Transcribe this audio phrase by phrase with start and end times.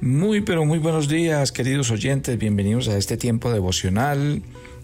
[0.00, 2.38] Muy, pero muy buenos días, queridos oyentes.
[2.38, 4.42] Bienvenidos a este tiempo devocional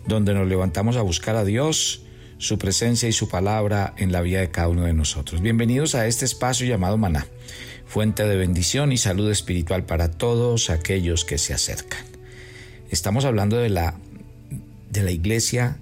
[0.09, 2.03] donde nos levantamos a buscar a Dios,
[2.39, 5.41] su presencia y su palabra en la vida de cada uno de nosotros.
[5.41, 7.29] Bienvenidos a este espacio llamado Maná,
[7.87, 12.05] fuente de bendición y salud espiritual para todos aquellos que se acercan.
[12.91, 13.95] Estamos hablando de la,
[14.91, 15.79] de la iglesia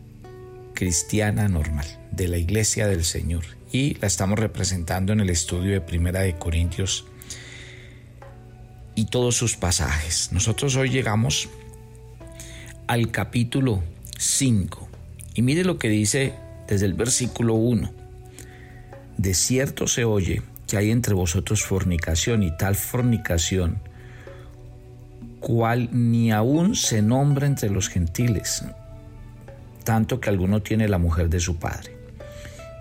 [0.75, 5.81] cristiana normal, de la iglesia del Señor, y la estamos representando en el estudio de
[5.81, 7.07] Primera de Corintios
[8.95, 10.31] y todos sus pasajes.
[10.33, 11.49] Nosotros hoy llegamos
[12.87, 13.83] al capítulo
[14.19, 14.89] 5
[15.35, 16.35] y mire lo que dice
[16.69, 17.93] desde el versículo 1.
[19.17, 23.81] De cierto se oye que hay entre vosotros fornicación y tal fornicación
[25.41, 28.65] cual ni aún se nombra entre los gentiles,
[29.85, 31.97] tanto que alguno tiene la mujer de su padre.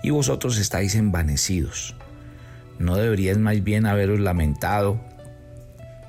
[0.04, 1.96] Y vosotros estáis envanecidos.
[2.80, 5.00] ¿No deberíais más bien haberos lamentado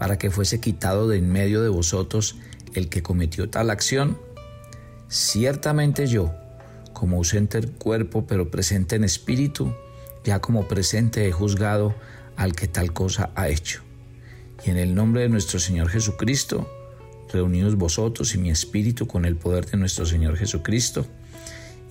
[0.03, 2.35] para que fuese quitado de en medio de vosotros
[2.75, 4.19] el que cometió tal acción?
[5.07, 6.35] Ciertamente yo,
[6.93, 9.73] como ausente en cuerpo pero presente en espíritu,
[10.25, 11.95] ya como presente he juzgado
[12.35, 13.83] al que tal cosa ha hecho.
[14.67, 16.69] Y en el nombre de nuestro Señor Jesucristo,
[17.33, 21.07] reunidos vosotros y mi espíritu con el poder de nuestro Señor Jesucristo,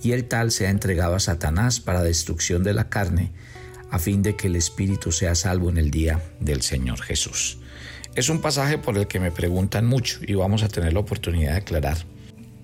[0.02, 3.32] y el tal se ha entregado a Satanás para destrucción de la carne,
[3.90, 7.61] a fin de que el espíritu sea salvo en el día del Señor Jesús.
[8.14, 11.52] Es un pasaje por el que me preguntan mucho y vamos a tener la oportunidad
[11.52, 11.96] de aclarar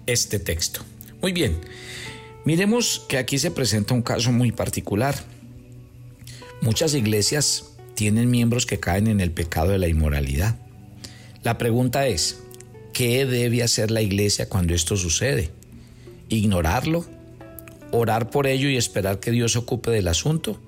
[0.07, 0.83] este texto.
[1.23, 1.57] Muy bien,
[2.45, 5.15] miremos que aquí se presenta un caso muy particular.
[6.61, 10.57] Muchas iglesias tienen miembros que caen en el pecado de la inmoralidad.
[11.43, 12.41] La pregunta es,
[12.93, 15.51] ¿qué debe hacer la iglesia cuando esto sucede?
[16.29, 17.07] ¿Ignorarlo?
[17.91, 20.61] ¿Orar por ello y esperar que Dios se ocupe del asunto?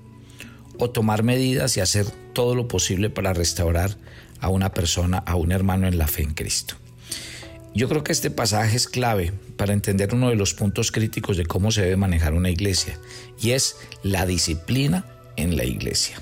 [0.79, 3.95] ¿O tomar medidas y hacer todo lo posible para restaurar
[4.41, 6.75] a una persona, a un hermano en la fe en Cristo.
[7.73, 11.45] Yo creo que este pasaje es clave para entender uno de los puntos críticos de
[11.45, 12.99] cómo se debe manejar una iglesia,
[13.39, 15.05] y es la disciplina
[15.37, 16.21] en la iglesia.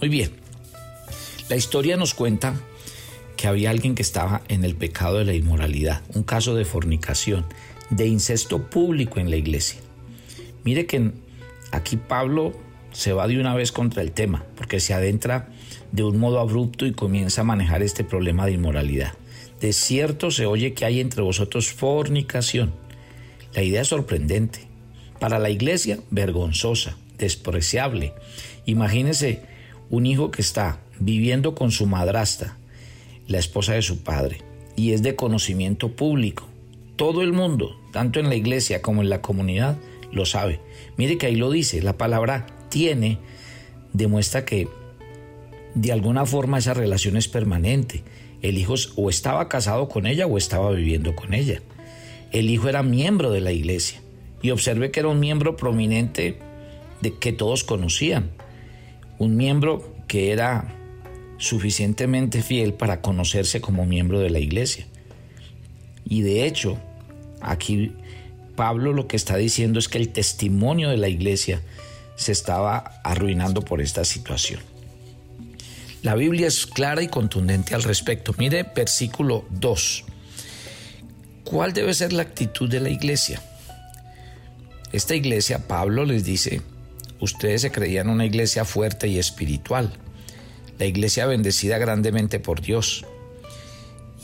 [0.00, 0.30] Muy bien,
[1.50, 2.54] la historia nos cuenta
[3.36, 7.44] que había alguien que estaba en el pecado de la inmoralidad, un caso de fornicación,
[7.90, 9.80] de incesto público en la iglesia.
[10.64, 11.10] Mire que
[11.70, 12.52] aquí Pablo
[12.92, 15.48] se va de una vez contra el tema, porque se adentra
[15.92, 19.12] de un modo abrupto y comienza a manejar este problema de inmoralidad.
[19.60, 22.72] De cierto se oye que hay entre vosotros fornicación.
[23.54, 24.66] La idea es sorprendente.
[25.20, 28.12] Para la iglesia, vergonzosa, despreciable.
[28.66, 29.42] Imagínese
[29.88, 32.56] un hijo que está viviendo con su madrasta,
[33.28, 34.38] la esposa de su padre,
[34.74, 36.48] y es de conocimiento público.
[36.96, 39.78] Todo el mundo, tanto en la iglesia como en la comunidad,
[40.10, 40.60] lo sabe.
[40.96, 43.18] Mire que ahí lo dice, la palabra tiene
[43.92, 44.68] demuestra que
[45.74, 48.02] de alguna forma esa relación es permanente.
[48.42, 51.62] El hijo o estaba casado con ella o estaba viviendo con ella.
[52.32, 54.00] El hijo era miembro de la iglesia
[54.42, 56.38] y observe que era un miembro prominente
[57.00, 58.30] de que todos conocían.
[59.18, 60.74] Un miembro que era
[61.38, 64.86] suficientemente fiel para conocerse como miembro de la iglesia.
[66.04, 66.78] Y de hecho,
[67.40, 67.92] aquí
[68.56, 71.62] Pablo lo que está diciendo es que el testimonio de la iglesia
[72.16, 74.60] se estaba arruinando por esta situación.
[76.02, 78.34] La Biblia es clara y contundente al respecto.
[78.36, 80.04] Mire versículo 2.
[81.44, 83.40] ¿Cuál debe ser la actitud de la iglesia?
[84.92, 86.60] Esta iglesia, Pablo les dice,
[87.20, 89.92] ustedes se creían una iglesia fuerte y espiritual,
[90.76, 93.06] la iglesia bendecida grandemente por Dios.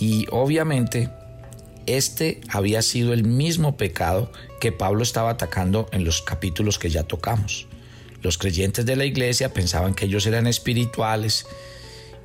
[0.00, 1.10] Y obviamente,
[1.87, 7.05] este había sido el mismo pecado que Pablo estaba atacando en los capítulos que ya
[7.05, 7.69] tocamos.
[8.23, 11.47] Los creyentes de la iglesia pensaban que ellos eran espirituales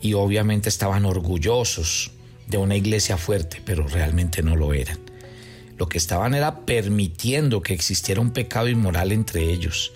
[0.01, 2.11] y obviamente estaban orgullosos
[2.47, 4.99] de una iglesia fuerte, pero realmente no lo eran.
[5.77, 9.93] Lo que estaban era permitiendo que existiera un pecado inmoral entre ellos.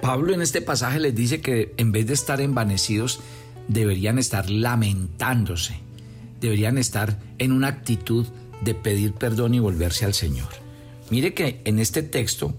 [0.00, 3.20] Pablo en este pasaje les dice que en vez de estar envanecidos,
[3.68, 5.80] deberían estar lamentándose,
[6.40, 8.26] deberían estar en una actitud
[8.60, 10.48] de pedir perdón y volverse al Señor.
[11.10, 12.54] Mire que en este texto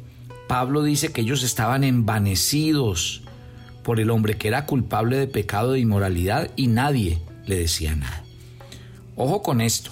[0.50, 3.22] Pablo dice que ellos estaban envanecidos
[3.84, 8.24] por el hombre que era culpable de pecado de inmoralidad y nadie le decía nada.
[9.16, 9.92] Ojo con esto,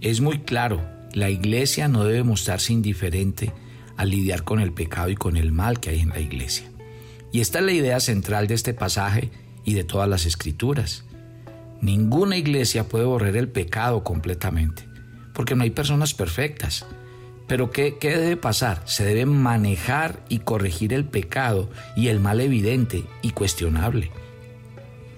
[0.00, 0.80] es muy claro,
[1.14, 3.52] la iglesia no debe mostrarse indiferente
[3.96, 6.70] al lidiar con el pecado y con el mal que hay en la iglesia.
[7.32, 9.32] Y esta es la idea central de este pasaje
[9.64, 11.02] y de todas las escrituras.
[11.80, 14.84] Ninguna iglesia puede borrar el pecado completamente,
[15.34, 16.86] porque no hay personas perfectas.
[17.48, 18.82] Pero ¿qué, debe pasar?
[18.84, 24.10] Se debe manejar y corregir el pecado y el mal evidente y cuestionable.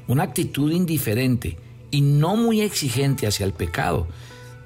[0.06, 1.58] Una actitud indiferente
[1.90, 4.06] y no muy exigente hacia el pecado,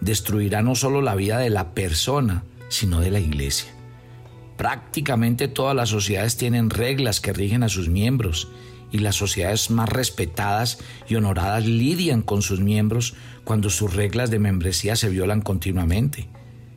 [0.02, 3.72] destruirá no solo la vida de la persona, sino de la iglesia.
[4.58, 8.48] Prácticamente todas las sociedades tienen reglas que rigen a sus miembros
[8.92, 10.78] y las sociedades más respetadas
[11.08, 16.28] y honoradas lidian con sus miembros cuando sus reglas de membresía se violan continuamente.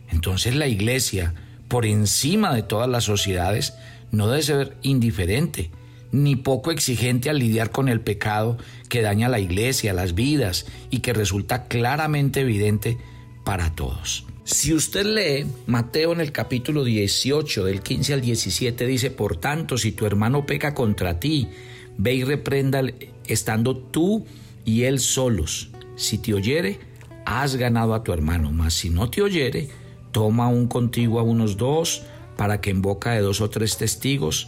[0.09, 1.33] Entonces la iglesia,
[1.67, 3.73] por encima de todas las sociedades,
[4.11, 5.71] no debe ser indiferente
[6.11, 8.57] ni poco exigente al lidiar con el pecado
[8.89, 12.97] que daña a la iglesia, las vidas y que resulta claramente evidente
[13.43, 14.25] para todos.
[14.43, 19.77] Si usted lee Mateo en el capítulo 18, del 15 al 17, dice, por tanto,
[19.77, 21.49] si tu hermano peca contra ti,
[21.97, 22.81] ve y reprenda
[23.27, 24.25] estando tú
[24.63, 25.69] y él solos.
[25.97, 26.79] Si te oyere,
[27.25, 29.67] has ganado a tu hermano, mas si no te oyere,
[30.11, 32.03] toma un contigo a unos dos,
[32.35, 34.47] para que en boca de dos o tres testigos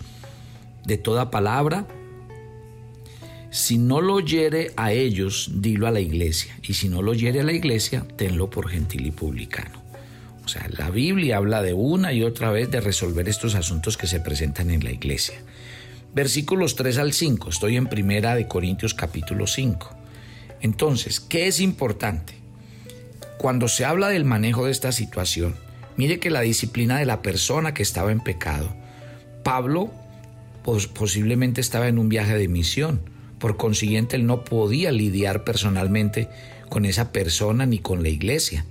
[0.85, 1.87] de toda palabra
[3.51, 6.55] si no lo oyere a ellos, dilo a la iglesia.
[6.61, 9.81] Y si no lo oyere a la iglesia, tenlo por gentil y publicano.
[10.45, 14.07] O sea, la Biblia habla de una y otra vez de resolver estos asuntos que
[14.07, 15.39] se presentan en la iglesia.
[16.13, 17.49] Versículos 3 al 5.
[17.49, 19.95] Estoy en Primera de Corintios capítulo 5.
[20.61, 22.35] Entonces, ¿qué es importante?
[23.39, 25.55] Cuando se habla del manejo de esta situación,
[25.97, 28.75] mire que la disciplina de la persona que estaba en pecado,
[29.43, 29.89] Pablo
[30.93, 33.01] posiblemente estaba en un viaje de misión
[33.39, 36.27] por consiguiente, él no podía lidiar personalmente
[36.67, 38.65] con esa persona ni con la iglesia.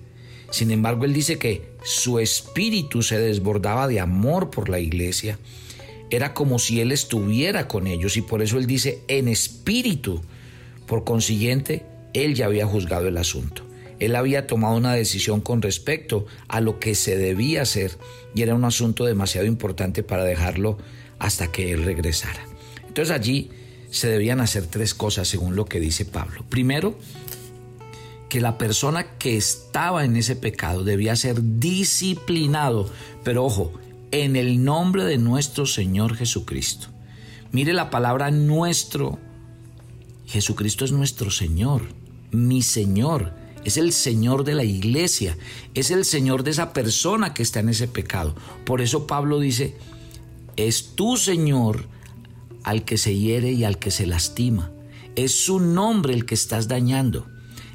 [0.51, 5.39] Sin embargo, él dice que su espíritu se desbordaba de amor por la iglesia.
[6.11, 10.23] Era como si él estuviera con ellos y por eso él dice en espíritu.
[10.87, 13.68] Por consiguiente, él ya había juzgado el asunto.
[14.01, 17.93] Él había tomado una decisión con respecto a lo que se debía hacer
[18.35, 20.79] y era un asunto demasiado importante para dejarlo
[21.19, 22.45] hasta que él regresara.
[22.87, 23.51] Entonces allí
[23.91, 26.45] se debían hacer tres cosas según lo que dice Pablo.
[26.49, 26.97] Primero,
[28.29, 32.91] que la persona que estaba en ese pecado debía ser disciplinado,
[33.25, 33.73] pero ojo,
[34.11, 36.89] en el nombre de nuestro Señor Jesucristo.
[37.53, 39.19] Mire la palabra nuestro.
[40.27, 41.83] Jesucristo es nuestro Señor,
[42.31, 43.33] mi Señor,
[43.69, 45.37] es el Señor de la iglesia,
[45.75, 48.35] es el Señor de esa persona que está en ese pecado.
[48.65, 49.77] Por eso Pablo dice,
[50.57, 51.87] es tu Señor
[52.65, 54.73] al que se hiere y al que se lastima.
[55.17, 57.27] Es su nombre el que estás dañando.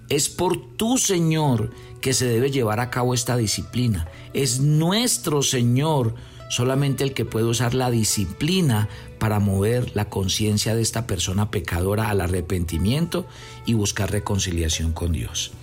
[0.09, 4.07] Es por tu Señor que se debe llevar a cabo esta disciplina.
[4.33, 6.15] Es nuestro Señor
[6.49, 8.89] solamente el que puede usar la disciplina
[9.19, 13.25] para mover la conciencia de esta persona pecadora al arrepentimiento
[13.65, 15.53] y buscar reconciliación con Dios.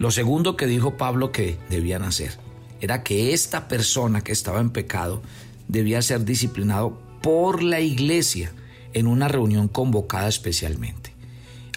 [0.00, 2.38] Lo segundo que dijo Pablo que debían hacer
[2.80, 5.20] era que esta persona que estaba en pecado
[5.68, 8.50] debía ser disciplinado por la iglesia
[8.94, 11.12] en una reunión convocada especialmente.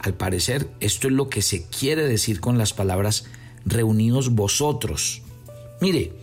[0.01, 3.25] Al parecer, esto es lo que se quiere decir con las palabras
[3.65, 5.21] reunidos vosotros.
[5.81, 6.13] Mire,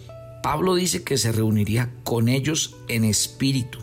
[0.42, 3.78] Pablo dice que se reuniría con ellos en espíritu,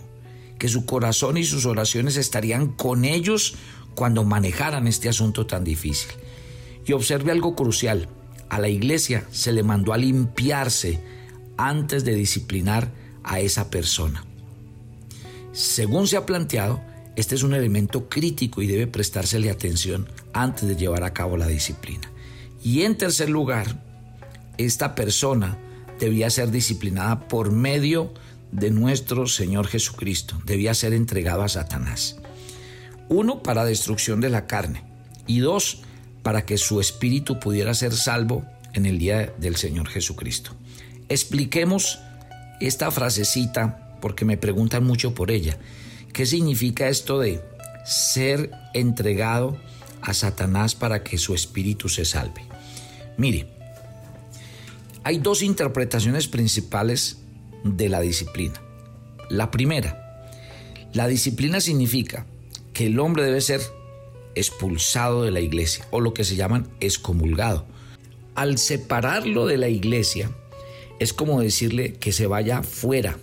[0.58, 3.58] que su corazón y sus oraciones estarían con ellos
[3.94, 6.10] cuando manejaran este asunto tan difícil.
[6.88, 8.08] Y observe algo crucial,
[8.50, 11.00] a la iglesia se le mandó a limpiarse
[11.58, 12.90] antes de disciplinar
[13.24, 14.24] a esa persona.
[15.52, 16.82] Según se ha planteado,
[17.18, 21.48] este es un elemento crítico y debe prestársele atención antes de llevar a cabo la
[21.48, 22.10] disciplina.
[22.64, 23.84] Y en tercer lugar,
[24.58, 25.58] esta persona
[26.00, 28.14] debía ser disciplinada por medio
[28.52, 30.40] de nuestro Señor Jesucristo.
[30.46, 32.18] Debía ser entregado a Satanás.
[33.10, 34.84] Uno, para destrucción de la carne.
[35.26, 35.82] Y dos,
[36.28, 38.44] para que su espíritu pudiera ser salvo
[38.74, 40.52] en el día del Señor Jesucristo.
[41.08, 42.00] Expliquemos
[42.60, 45.58] esta frasecita porque me preguntan mucho por ella.
[46.12, 47.42] ¿Qué significa esto de
[47.86, 49.58] ser entregado
[50.02, 52.42] a Satanás para que su espíritu se salve?
[53.16, 53.48] Mire,
[55.06, 57.20] hay dos interpretaciones principales
[57.64, 58.62] de la disciplina.
[59.30, 60.28] La primera,
[60.92, 62.26] la disciplina significa
[62.74, 63.62] que el hombre debe ser
[64.38, 67.66] expulsado de la iglesia o lo que se llaman excomulgado.
[68.36, 70.32] Al separarlo de la iglesia
[71.00, 73.18] es como decirle que se vaya fuera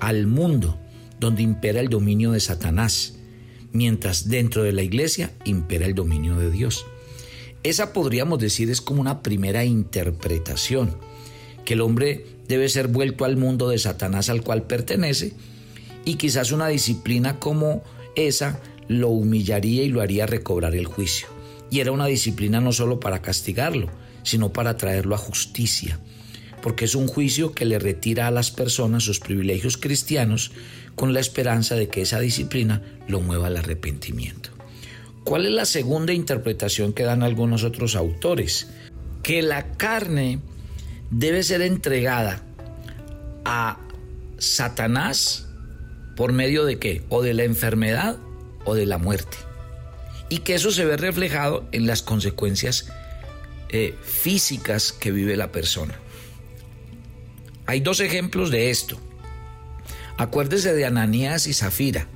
[0.00, 0.78] al mundo
[1.20, 3.14] donde impera el dominio de Satanás,
[3.72, 6.84] mientras dentro de la iglesia impera el dominio de Dios.
[7.62, 10.96] Esa podríamos decir es como una primera interpretación,
[11.64, 15.32] que el hombre debe ser vuelto al mundo de Satanás al cual pertenece
[16.04, 17.84] y quizás una disciplina como
[18.16, 21.28] esa lo humillaría y lo haría recobrar el juicio.
[21.70, 23.88] Y era una disciplina no solo para castigarlo,
[24.22, 25.98] sino para traerlo a justicia,
[26.60, 30.52] porque es un juicio que le retira a las personas sus privilegios cristianos
[30.94, 34.50] con la esperanza de que esa disciplina lo mueva al arrepentimiento.
[35.24, 38.68] ¿Cuál es la segunda interpretación que dan algunos otros autores?
[39.22, 40.40] Que la carne
[41.10, 42.42] debe ser entregada
[43.44, 43.78] a
[44.38, 45.46] Satanás
[46.16, 47.02] por medio de qué?
[47.08, 48.18] O de la enfermedad
[48.64, 49.36] o de la muerte.
[50.28, 52.88] Y que eso se ve reflejado en las consecuencias
[53.68, 55.98] eh, físicas que vive la persona.
[57.66, 58.98] Hay dos ejemplos de esto.
[60.16, 62.06] Acuérdese de Ananías y Zafira.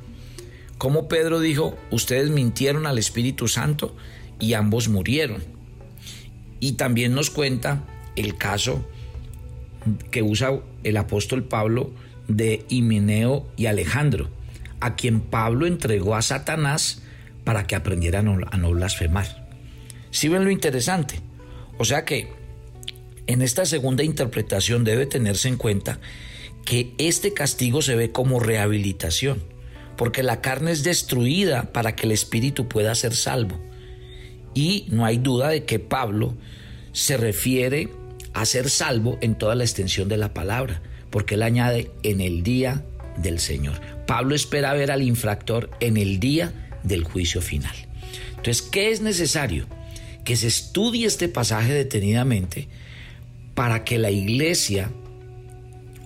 [0.79, 3.97] Como Pedro dijo, ustedes mintieron al Espíritu Santo
[4.39, 5.43] y ambos murieron.
[6.61, 7.85] Y también nos cuenta
[8.17, 8.85] el caso
[10.11, 11.91] que usa el apóstol Pablo
[12.29, 14.29] de Himeneo y Alejandro,
[14.81, 17.03] a quien Pablo entregó a Satanás
[17.45, 19.49] para que aprendieran a no blasfemar.
[20.11, 21.21] ¿Sí ven lo interesante?
[21.79, 22.29] O sea que
[23.27, 25.99] en esta segunda interpretación debe tenerse en cuenta
[26.65, 29.43] que este castigo se ve como rehabilitación,
[29.97, 33.61] porque la carne es destruida para que el espíritu pueda ser salvo.
[34.55, 36.35] Y no hay duda de que Pablo
[36.93, 37.89] se refiere
[38.33, 42.43] a ser salvo en toda la extensión de la palabra, porque él añade en el
[42.43, 42.85] día
[43.17, 43.96] del Señor.
[44.07, 47.75] Pablo espera ver al infractor en el día del juicio final.
[48.31, 49.67] Entonces, ¿qué es necesario?
[50.25, 52.69] Que se estudie este pasaje detenidamente
[53.55, 54.91] para que la iglesia,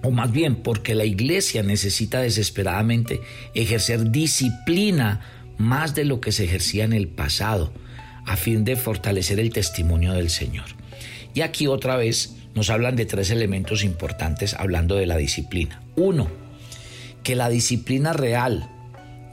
[0.03, 3.21] o más bien porque la iglesia necesita desesperadamente
[3.55, 5.21] ejercer disciplina
[5.59, 7.73] más de lo que se ejercía en el pasado,
[8.25, 10.67] a fin de fortalecer el testimonio del Señor.
[11.35, 15.83] Y aquí otra vez nos hablan de tres elementos importantes hablando de la disciplina.
[15.97, 16.31] Uno,
[17.23, 18.71] que la disciplina real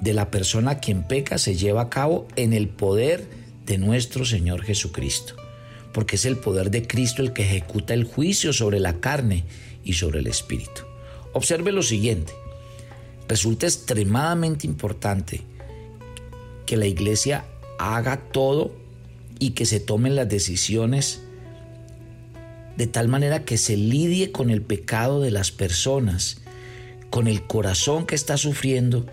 [0.02, 3.28] de la persona quien peca se lleva a cabo en el poder
[3.66, 5.36] de nuestro Señor Jesucristo,
[5.94, 9.44] porque es el poder de Cristo el que ejecuta el juicio sobre la carne
[9.84, 10.84] y sobre el espíritu.
[11.34, 12.34] Observe lo siguiente,
[13.28, 15.42] resulta extremadamente importante
[16.66, 17.46] que la iglesia
[17.80, 18.76] haga todo
[19.40, 21.22] y que se tomen las decisiones
[22.76, 26.42] de tal manera que se lidie con el pecado de las personas,
[27.10, 29.06] con el corazón que está sufriendo.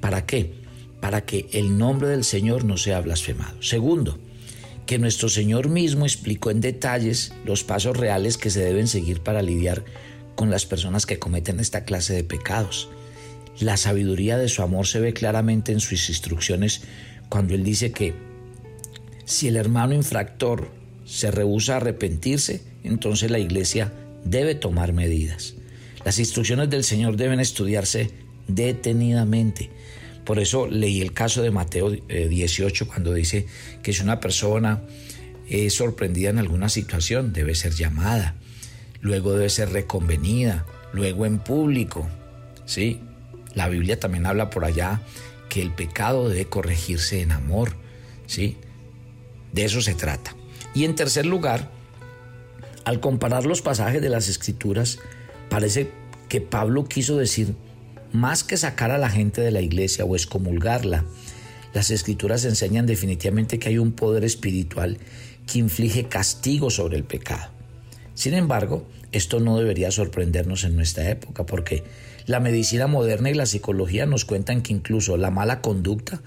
[0.00, 0.52] ¿Para qué?
[1.00, 3.62] Para que el nombre del Señor no sea blasfemado.
[3.62, 4.18] Segundo,
[4.86, 9.42] que nuestro Señor mismo explicó en detalles los pasos reales que se deben seguir para
[9.42, 9.84] lidiar
[10.34, 12.88] con las personas que cometen esta clase de pecados.
[13.60, 16.82] La sabiduría de su amor se ve claramente en sus instrucciones
[17.28, 18.14] cuando Él dice que
[19.24, 20.68] si el hermano infractor
[21.04, 23.92] se rehúsa a arrepentirse, entonces la iglesia
[24.24, 25.54] debe tomar medidas.
[26.04, 28.10] Las instrucciones del Señor deben estudiarse
[28.48, 29.70] detenidamente.
[30.24, 33.46] Por eso leí el caso de Mateo 18 eh, cuando dice
[33.82, 34.82] que si una persona
[35.48, 38.36] es sorprendida en alguna situación, debe ser llamada,
[39.00, 42.08] luego debe ser reconvenida, luego en público.
[42.66, 43.00] ¿sí?
[43.54, 45.02] La Biblia también habla por allá
[45.48, 47.76] que el pecado debe corregirse en amor.
[48.26, 48.56] ¿sí?
[49.52, 50.34] De eso se trata.
[50.74, 51.70] Y en tercer lugar,
[52.84, 54.98] al comparar los pasajes de las escrituras,
[55.52, 55.90] parece
[56.30, 57.54] que Pablo quiso decir,
[58.10, 61.04] más que sacar a la gente de la iglesia o excomulgarla,
[61.74, 64.96] las escrituras enseñan definitivamente que hay un poder espiritual
[65.46, 67.50] que inflige castigo sobre el pecado.
[68.14, 71.84] Sin embargo, esto no debería sorprendernos en nuestra época porque
[72.24, 76.22] la medicina moderna y la psicología nos cuentan que incluso la mala conducta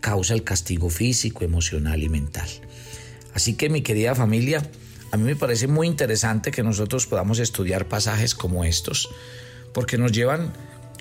[0.00, 2.48] causa el castigo físico, emocional y mental.
[3.34, 4.62] Así que mi querida familia,
[5.10, 9.08] a mí me parece muy interesante que nosotros podamos estudiar pasajes como estos,
[9.72, 10.52] porque nos llevan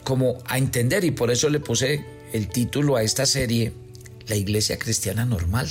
[0.03, 3.73] como a entender y por eso le puse el título a esta serie,
[4.27, 5.67] La Iglesia Cristiana Normal,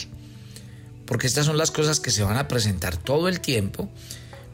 [1.07, 3.89] porque estas son las cosas que se van a presentar todo el tiempo,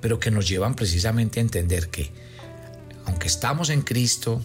[0.01, 2.11] pero que nos llevan precisamente a entender que
[3.07, 4.41] aunque estamos en Cristo,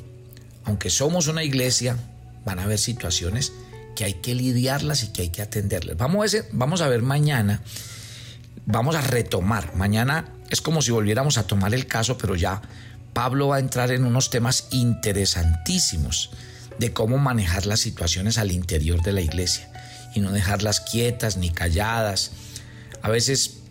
[0.64, 1.98] aunque somos una iglesia,
[2.44, 3.54] van a haber situaciones
[3.96, 5.98] que hay que lidiarlas y que hay que atenderlas.
[5.98, 7.62] Vamos a ver, vamos a ver mañana
[8.68, 9.76] vamos a retomar.
[9.76, 12.62] Mañana es como si volviéramos a tomar el caso, pero ya
[13.14, 16.30] Pablo va a entrar en unos temas interesantísimos
[16.78, 19.72] de cómo manejar las situaciones al interior de la iglesia
[20.14, 22.32] y no dejarlas quietas ni calladas.
[23.02, 23.62] A veces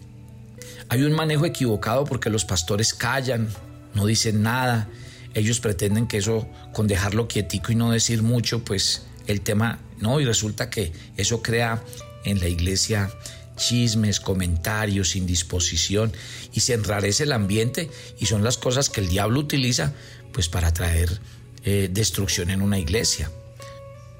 [0.88, 3.48] hay un manejo equivocado porque los pastores callan,
[3.94, 4.88] no dicen nada.
[5.34, 10.18] Ellos pretenden que eso, con dejarlo quietico y no decir mucho, pues el tema, no,
[10.20, 11.82] y resulta que eso crea
[12.24, 13.10] en la iglesia
[13.56, 16.12] chismes, comentarios, indisposición
[16.52, 19.92] y se enrarece el ambiente y son las cosas que el diablo utiliza
[20.32, 21.20] pues para traer
[21.64, 23.30] eh, destrucción en una iglesia.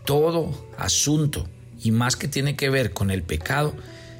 [0.04, 1.48] Todo asunto
[1.82, 3.74] y más que tiene que ver con el pecado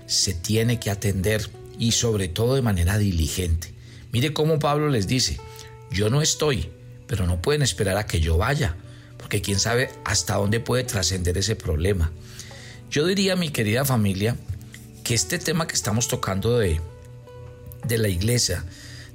[0.07, 3.73] se tiene que atender y sobre todo de manera diligente.
[4.13, 5.39] Mire cómo Pablo les dice,
[5.91, 6.71] yo no estoy,
[7.07, 8.77] pero no pueden esperar a que yo vaya,
[9.19, 12.13] porque quién sabe hasta dónde puede trascender ese problema.
[12.91, 14.37] Yo diría, mi querida familia,
[15.07, 16.81] que este tema que estamos tocando de,
[17.85, 18.65] de la iglesia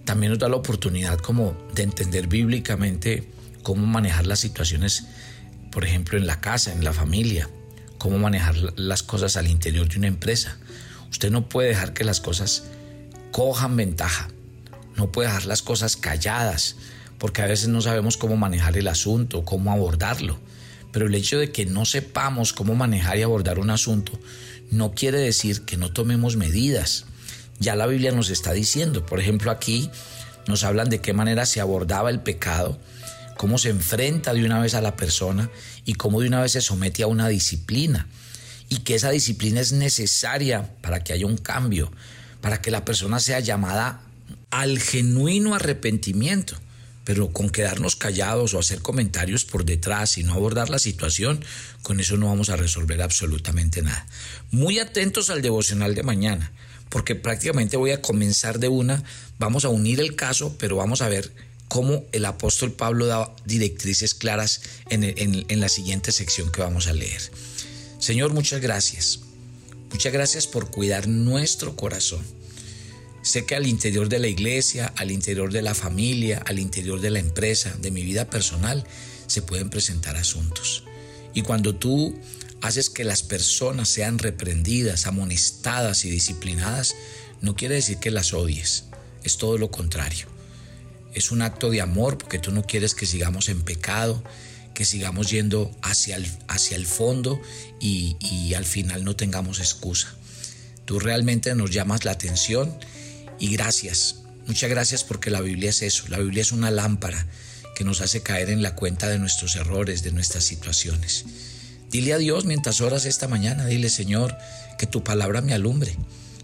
[0.06, 3.28] también nos da la oportunidad como de entender bíblicamente
[3.62, 5.04] cómo manejar las situaciones,
[5.70, 7.50] por ejemplo, en la casa, en la familia,
[7.98, 10.58] cómo manejar las cosas al interior de una empresa.
[11.10, 12.64] Usted no puede dejar que las cosas
[13.34, 14.30] cojan ventaja,
[14.96, 16.78] no puede dejar las cosas calladas,
[17.18, 20.40] porque a veces no sabemos cómo manejar el asunto, cómo abordarlo.
[20.94, 24.18] Pero el hecho de que no sepamos cómo manejar y abordar un asunto
[24.72, 27.06] no quiere decir que no tomemos medidas.
[27.60, 29.90] Ya la Biblia nos está diciendo, por ejemplo aquí
[30.48, 32.80] nos hablan de qué manera se abordaba el pecado,
[33.38, 35.52] cómo se enfrenta de una vez a la persona
[35.86, 38.08] y cómo de una vez se somete a una disciplina
[38.70, 41.92] y que esa disciplina es necesaria para que haya un cambio,
[42.40, 44.02] para que la persona sea llamada
[44.50, 46.58] al genuino arrepentimiento
[47.04, 51.44] pero con quedarnos callados o hacer comentarios por detrás y no abordar la situación,
[51.82, 54.06] con eso no vamos a resolver absolutamente nada.
[54.52, 56.52] Muy atentos al devocional de mañana,
[56.90, 59.04] porque prácticamente voy a comenzar de una,
[59.40, 61.32] vamos a unir el caso, pero vamos a ver
[61.68, 66.94] cómo el apóstol Pablo da directrices claras en, en la siguiente sección que vamos a
[66.94, 67.22] leer.
[68.00, 69.22] Señor, muchas gracias.
[69.92, 72.41] Muchas gracias por cuidar nuestro corazón
[73.22, 77.12] Sé que al interior de la iglesia, al interior de la familia, al interior de
[77.12, 78.84] la empresa, de mi vida personal,
[79.28, 80.84] se pueden presentar asuntos.
[81.34, 82.20] Y cuando tú
[82.62, 86.96] haces que las personas sean reprendidas, amonestadas y disciplinadas,
[87.42, 88.86] no quiere decir que las odies,
[89.24, 90.28] es todo lo contrario.
[91.14, 94.24] Es un acto de amor porque tú no quieres que sigamos en pecado,
[94.74, 97.40] que sigamos yendo hacia el, hacia el fondo
[97.80, 100.16] y, y al final no tengamos excusa.
[100.86, 102.78] Tú realmente nos llamas la atención
[103.42, 107.26] y gracias, muchas gracias porque la Biblia es eso, la Biblia es una lámpara
[107.76, 111.26] que nos hace caer en la cuenta de nuestros errores, de nuestras situaciones.
[111.90, 114.38] Dile a Dios mientras oras esta mañana, dile Señor,
[114.78, 115.98] que tu palabra me alumbre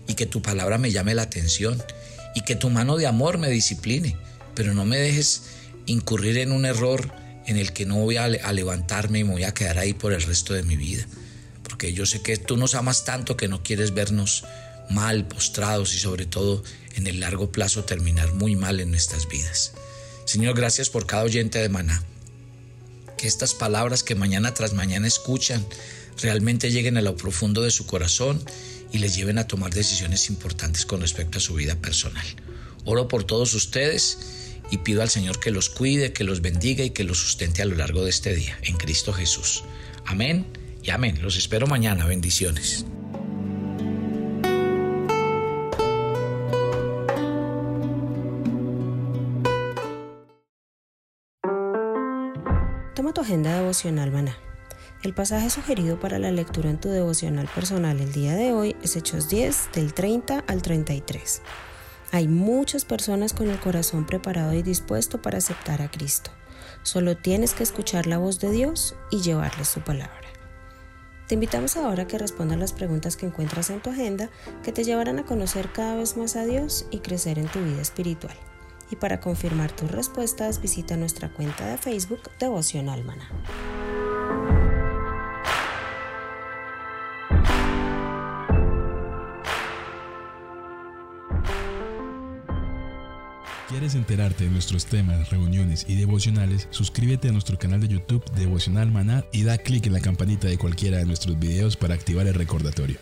[0.08, 1.84] y que tu palabra me llame la atención
[2.34, 4.16] y que tu mano de amor me discipline,
[4.55, 5.44] pero no me dejes
[5.86, 7.14] incurrir en un error
[7.46, 10.24] en el que no voy a, levantarme y me voy a quedar ahí por el
[10.24, 11.05] resto de mi vida.
[11.62, 14.46] Porque yo sé que tú nos amas tanto que no quieres vernos
[14.90, 16.64] mal, postrados y sobre todo
[16.98, 19.74] en el largo plazo terminar muy mal en nuestras vidas.
[20.25, 22.03] Señor, gracias por cada oyente de Maná.
[23.18, 25.66] Que estas palabras que mañana tras mañana escuchan
[26.22, 28.44] realmente lleguen a lo profundo de su corazón
[28.92, 32.25] y les lleven a tomar decisiones importantes con respecto a su vida personal.
[32.86, 34.18] Oro por todos ustedes
[34.72, 37.66] y pido al Señor que los cuide, que los bendiga y que los sustente a
[37.66, 39.64] lo largo de este día, en Cristo Jesús.
[40.05, 40.48] Amén
[40.83, 41.20] y amén.
[41.22, 42.05] Los espero mañana.
[42.05, 42.86] Bendiciones.
[53.27, 54.37] Agenda devocional maná.
[55.03, 58.96] El pasaje sugerido para la lectura en tu devocional personal el día de hoy es
[58.96, 61.42] Hechos 10 del 30 al 33.
[62.13, 66.31] Hay muchas personas con el corazón preparado y dispuesto para aceptar a Cristo.
[66.83, 70.29] Solo tienes que escuchar la voz de Dios y llevarles su palabra.
[71.27, 74.29] Te invitamos ahora a que respondas las preguntas que encuentras en tu agenda
[74.63, 77.81] que te llevarán a conocer cada vez más a Dios y crecer en tu vida
[77.81, 78.37] espiritual
[78.91, 83.29] y para confirmar tus respuestas visita nuestra cuenta de Facebook Devoción Almana.
[93.69, 96.67] ¿Quieres enterarte de nuestros temas, reuniones y devocionales?
[96.71, 100.57] Suscríbete a nuestro canal de YouTube Devocional Maná y da clic en la campanita de
[100.57, 102.97] cualquiera de nuestros videos para activar el recordatorio.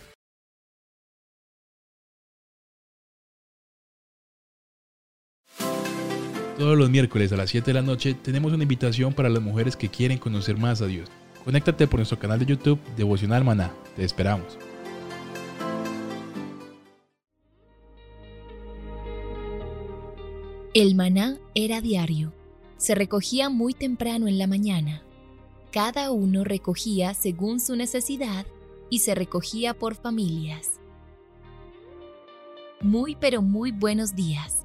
[6.57, 9.75] Todos los miércoles a las 7 de la noche tenemos una invitación para las mujeres
[9.75, 11.09] que quieren conocer más a Dios.
[11.43, 13.73] Conéctate por nuestro canal de YouTube Devocional Maná.
[13.97, 14.57] Te esperamos.
[20.73, 22.31] El maná era diario.
[22.77, 25.03] Se recogía muy temprano en la mañana.
[25.71, 28.45] Cada uno recogía según su necesidad
[28.89, 30.79] y se recogía por familias.
[32.79, 34.64] Muy pero muy buenos días.